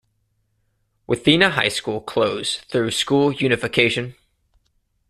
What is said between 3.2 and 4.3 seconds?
unification.